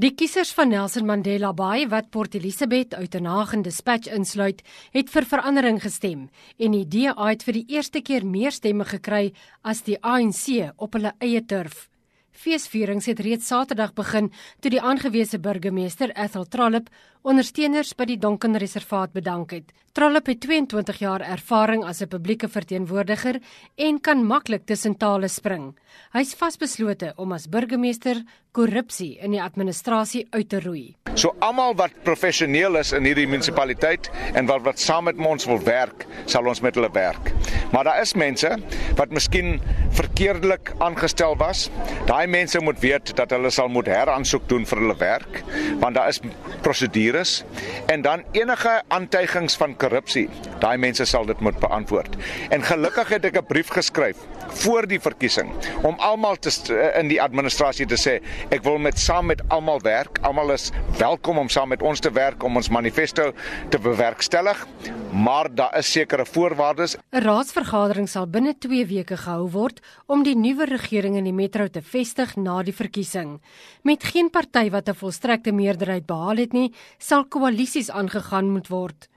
[0.00, 5.10] Die kiesers van Nelson Mandela Bay wat Port Elizabeth uit 'n nagende dispatch insluit, het
[5.10, 9.32] vir verandering gestem en die DA het vir die eerste keer meer stemme gekry
[9.62, 11.90] as die ANC op hulle eie turf.
[12.32, 14.30] Feesvierings het reeds Saterdag begin
[14.60, 16.88] toe die aangewese burgemeester Ethel Trollip
[17.22, 19.72] ondersteuners by die Donken Reservaat bedank het.
[19.92, 23.40] Trollip het 22 jaar ervaring as 'n publieke verteenwoordiger
[23.76, 25.74] en kan maklik tussen tale spring.
[26.12, 28.22] Hy's vasbeslote om as burgemeester
[28.52, 30.96] korrupsie in die administrasie uit te roei.
[31.14, 35.58] So almal wat professioneel is in hierdie munisipaliteit en wat wat saam met ons wil
[35.58, 37.32] werk, sal ons met hulle werk.
[37.72, 38.56] Maar daar is mense
[38.96, 41.68] wat miskien verkeerdelik aangestel was.
[42.06, 45.42] Daai mense moet weet dat hulle sal moet heraansoek doen vir hulle werk,
[45.82, 46.20] want daar is
[46.64, 47.42] prosedures
[47.86, 50.28] en dan enige aantuigings van korrupsie.
[50.60, 52.16] Daai mense sal dit moet beantwoord.
[52.50, 54.16] En gelukkig het ek 'n brief geskryf
[54.50, 56.50] voor die verkiesing om almal te
[56.98, 58.20] in die administrasie te sê
[58.50, 60.18] ek wil met saam met almal werk.
[60.22, 63.32] Almal is welkom om saam met ons te werk om ons manifesto
[63.68, 64.66] te bewerkstellig,
[65.12, 66.96] maar daar is sekere voorwaardes.
[67.12, 71.68] 'n Raadsvergadering sal binne 2 weke gehou word om die nuwe regering in die metro
[71.68, 73.40] te vestig na die verkiesing.
[73.82, 79.08] Met geen party wat 'n volstrekte meerderheid behaal het nie, sal koalisies aangegaan moet word.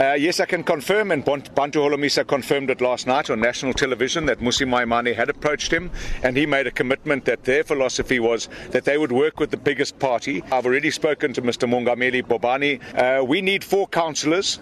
[0.00, 4.26] Uh, yes, I can confirm, and Bantu Holomisa confirmed it last night on national television
[4.26, 5.90] that Musi Maimane had approached him,
[6.22, 9.56] and he made a commitment that their philosophy was that they would work with the
[9.56, 10.42] biggest party.
[10.52, 11.68] I've already spoken to Mr.
[11.68, 12.80] Mungameli Bobani.
[12.94, 14.60] Uh, we need four councillors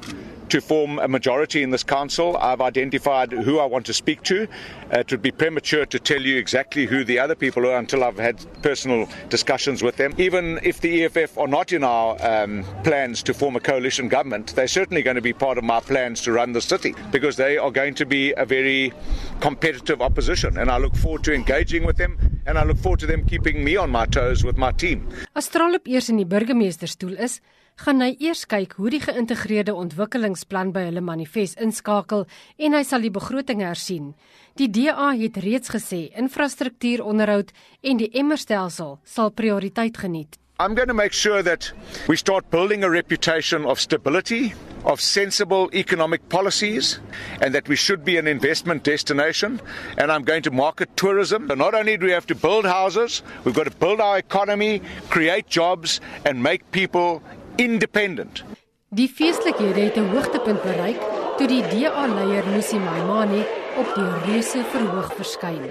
[0.49, 2.37] to form a majority in this council.
[2.37, 4.45] I've identified who I want to speak to.
[4.93, 8.05] Uh, it would be premature to tell you exactly who the other people are until
[8.05, 10.15] I've had personal discussions with them.
[10.19, 14.55] Even if the EFF are not in our um, plans to form a coalition government,
[14.55, 17.59] they're certainly going to be part of my plans to run the city because they
[17.59, 18.93] are going to be a very
[19.41, 20.57] competitive opposition.
[20.59, 23.65] And I look forward to engaging with them and I look forward to them keeping
[23.65, 25.09] me on my toes with my team.
[25.35, 27.41] As Trollop eers in die burgemeesterstoel is,
[27.77, 32.25] gaan hy eers kyk hoe die geïntegreerde ontwikkelingsplan by hulle manifest inskakel
[32.57, 34.15] en hy sal die begroting hersien.
[34.57, 37.53] Die DA het reeds gesê infrastruktuuronderhoud
[37.85, 40.41] en die emmerstelsel sal prioriteit geniet.
[40.59, 41.71] I'm going to make sure that
[42.09, 44.55] we start building a reputation of stability,
[44.87, 46.99] of sensible economic policies,
[47.43, 49.61] and that we should be an investment destination.
[49.99, 51.49] And I'm going to market tourism.
[51.49, 54.81] So not only do we have to build houses, we've got to build our economy,
[55.11, 57.21] create jobs, and make people
[57.57, 58.45] independent.
[58.89, 61.01] Die feestelikhede het 'n hoogtepunt bereik
[61.37, 63.47] toe die DA-leier Musi Maimane
[63.77, 65.71] op die reuse verhoog verskyn.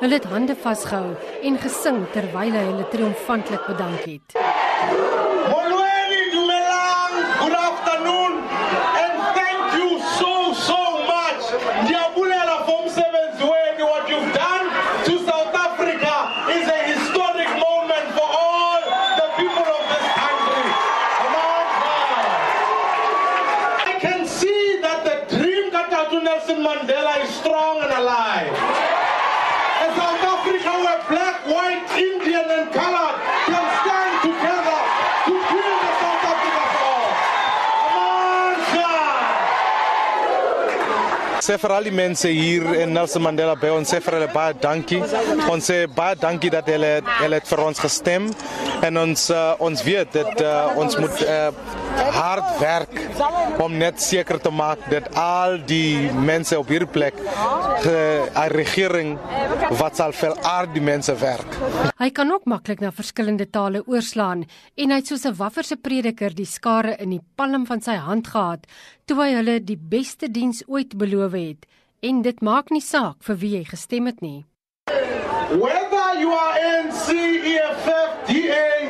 [0.00, 4.28] Hulle het hande vasgehou en gesing terwyl hy hulle triomfantlik bedank het.
[5.50, 8.32] Molweni dumelang, good afternoon
[9.02, 10.80] and thank you so so
[11.12, 11.44] much.
[11.82, 14.66] Ndiyabulela for umsebenzi wenu what you've done
[15.04, 16.14] to South Africa
[16.56, 18.80] is a historic moment for all
[19.20, 20.66] the people of this country.
[21.20, 22.40] Come on, man.
[23.92, 28.52] I can see that the dream Katatu Nelson Mandela is strong and alive.
[29.86, 33.16] A South Africa where black, white, Indian and colored
[33.50, 34.78] can stand together
[35.26, 37.10] to build a South Africa for all.
[37.82, 39.20] Come on, Sean.
[41.42, 44.54] Sê vir al die mense hier in Nelson Mandela Bay ons sê vir hulle baie
[44.62, 45.00] dankie.
[45.50, 48.28] Ons sê baie dankie dat hulle hulle het vir ons gestem
[48.86, 51.50] en ons uh, ons weet dat uh, ons moet uh,
[52.12, 57.14] hard werk om net seker te maak dat al die mense op hierdie plek
[57.84, 59.18] 'n regering
[59.78, 61.58] wat sal vir al die mense werk.
[61.98, 64.44] Hy kan ook maklik na verskillende tale oorslaan
[64.76, 68.26] en hy het soos 'n wafferse prediker die skare in die palm van sy hand
[68.28, 68.66] gehad
[69.06, 71.66] toe hy hulle die beste diens ooit beloof het
[72.00, 74.44] en dit maak nie saak vir wie jy gestem het nie.
[75.52, 77.08] Whether you are ANC,
[77.44, 77.88] EFF,
[78.26, 78.81] DA,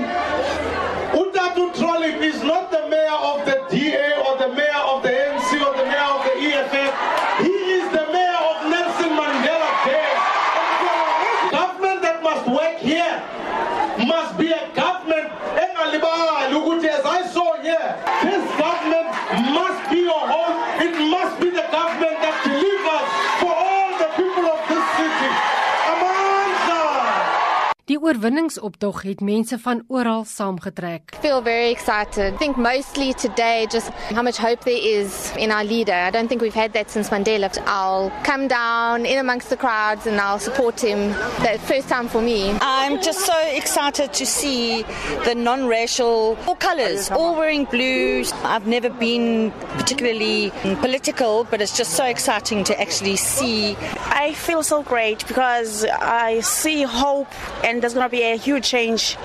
[28.02, 31.12] oorwinningsoptog het mense van oral saamgetrek.
[31.20, 32.34] feel very excited.
[32.34, 35.94] I think mostly today just how much hope there is in our leader.
[35.94, 37.48] I don't think we've had that since Mandela.
[37.66, 41.10] I'll come down in amongst the crowds and I'll support him.
[41.42, 42.50] The first time for me.
[42.60, 44.82] I'm just so excited to see
[45.24, 48.24] the non racial, all colours, all wearing blue.
[48.42, 50.50] I've never been particularly
[50.80, 53.76] political, but it's just so exciting to actually see.
[54.24, 57.28] I feel so great because I see hope
[57.62, 59.16] and there's going to be a huge change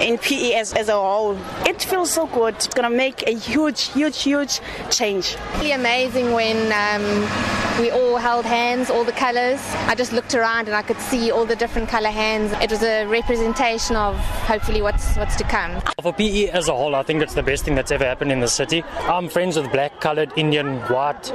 [0.00, 1.36] in PE as, as a whole.
[1.66, 2.54] It feels so good.
[2.54, 4.60] It's going to make a huge, huge, huge
[4.90, 5.36] change.
[5.56, 9.60] Really amazing when um, we all held hands, all the colours.
[9.86, 12.52] I just looked around and I could see all the different colour hands.
[12.60, 14.16] It was a representation of
[14.46, 15.80] hopefully what's what's to come.
[16.02, 18.40] For PE as a whole, I think it's the best thing that's ever happened in
[18.40, 18.82] the city.
[19.00, 21.32] I'm friends with black, coloured, Indian, white,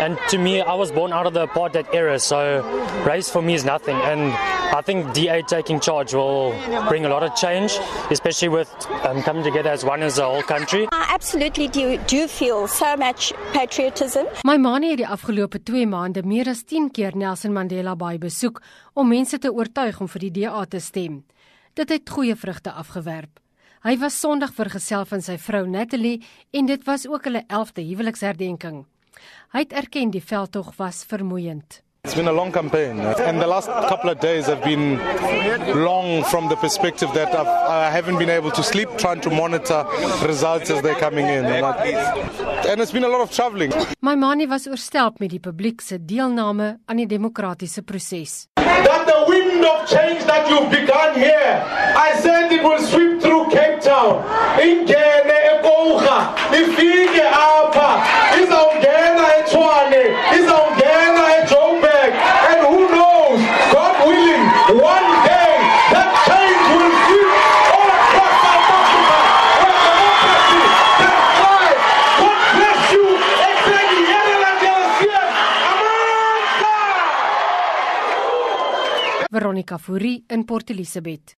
[0.00, 2.62] and to me, I was born out of the apartheid era, so
[3.06, 3.96] race for me is nothing.
[3.96, 4.32] And
[4.74, 6.54] I think DA taking charge will
[6.88, 7.78] bring a lot of change,
[8.10, 8.70] especially with
[9.04, 10.88] um, coming together as one as a whole country.
[10.92, 14.26] I absolutely do, do feel so much patriotism.
[14.44, 18.56] My man het die afgelope 2 maande meer as 10 keer Nelson Mandela Bay besoek
[18.98, 21.20] om mense te oortuig om vir die DA te stem.
[21.78, 23.38] Dit het goeie vrugte afgewerp.
[23.86, 28.82] Hy was Sondag vergesel van sy vrou Natalie en dit was ook hulle 11de huweliksherdenking.
[29.54, 31.84] Hy het erken die veldtog was vermoeiend.
[32.02, 34.96] It's been a long campaign, and the last couple of days have been
[35.84, 39.84] long from the perspective that I've, I haven't been able to sleep, trying to monitor
[40.24, 41.44] results as they're coming in.
[41.44, 42.39] And, I,
[42.70, 43.72] and it's been a lot of traveling.
[44.00, 48.46] My manie was oorstelp met die publiek se deelname aan die demokratiese proses.
[48.54, 51.58] That the wind of change that you've begun here,
[51.96, 54.22] I said it will sweep through Cape Town.
[54.62, 56.18] Ingene eKouga,
[56.54, 56.99] ifike
[79.50, 81.36] Veronica Fourie in Port Elizabeth.